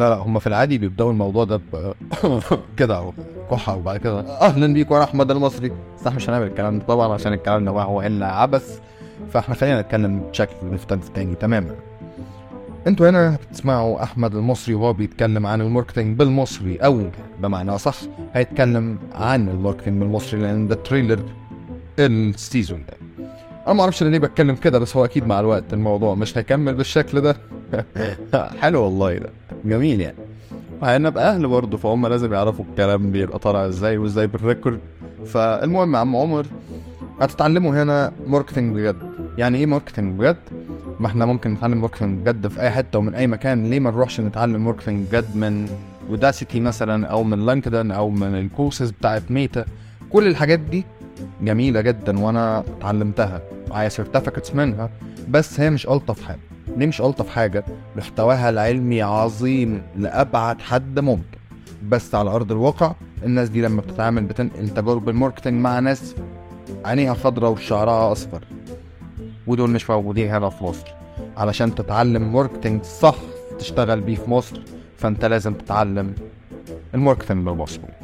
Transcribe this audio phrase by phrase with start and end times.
[0.00, 1.60] لا لا هم في العادي بيبدأوا الموضوع ده
[2.78, 3.12] كده أهو
[3.50, 5.68] كحة وبعد كده أهلا بيكم أنا أحمد المصري.
[5.68, 8.80] بس إحنا مش هنعمل الكلام ده طبعا عشان الكلام ده ما هو إلا عبث.
[9.32, 11.74] فإحنا خلينا نتكلم بشكل مختلف تاني تماما.
[12.86, 17.02] أنتوا هنا بتسمعوا أحمد المصري وهو بيتكلم عن ال marketing بالمصري أو
[17.40, 17.96] بمعنى أصح
[18.32, 21.20] هيتكلم عن ال marketing بالمصري لأن ده trailer
[21.98, 23.26] ال season ده.
[23.66, 27.20] أنا ما أعرفش ليه بتكلم كده بس هو أكيد مع الوقت الموضوع مش هيكمل بالشكل
[27.20, 27.36] ده.
[28.60, 29.39] حلو والله ده.
[29.64, 30.16] جميل يعني.
[30.82, 34.80] هنبقى أهل برضه فهم لازم يعرفوا الكلام بيبقى طالع إزاي وإزاي بال record
[35.26, 36.46] فالمهم يا عم عمر
[37.20, 38.96] هتتعلموا هنا marketing بجد.
[39.38, 40.36] يعني إيه marketing بجد؟
[41.00, 43.70] ما إحنا ممكن نتعلم marketing بجد في أي حتة ومن أي مكان.
[43.70, 45.68] ليه ما نروحش نتعلم marketing بجد من
[46.10, 49.64] Udacity مثلا أو من LinkedIn أو من الكورسز بتاعت Meta
[50.10, 50.84] كل الحاجات دي
[51.42, 53.42] جميلة جدا وأنا اتعلمتها.
[53.70, 54.90] معايا certificates منها
[55.28, 56.49] بس هي مش ألطف حاجة.
[56.76, 57.64] ليه مش ألطف حاجة
[57.96, 61.38] محتواها العلمي عظيم لأبعد حد ممكن.
[61.88, 62.92] بس على أرض الواقع
[63.24, 66.14] الناس دي لما بتتعامل بتنقل تجارب ال marketing مع ناس
[66.84, 68.44] عينيها خضراء وشعرها أصفر.
[69.46, 70.86] ودول مش موجودين هنا في مصر.
[71.36, 73.16] علشان تتعلم marketing صح
[73.58, 74.62] تشتغل بيه في مصر
[74.96, 76.14] فأنت لازم تتعلم
[76.94, 77.99] ال marketing بالمصري.